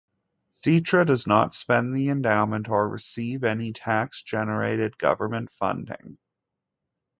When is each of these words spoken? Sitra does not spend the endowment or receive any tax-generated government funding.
Sitra 0.55 1.05
does 1.05 1.27
not 1.27 1.53
spend 1.53 1.93
the 1.93 2.09
endowment 2.09 2.67
or 2.69 2.89
receive 2.89 3.43
any 3.43 3.71
tax-generated 3.71 4.97
government 4.97 5.51
funding. 5.51 6.17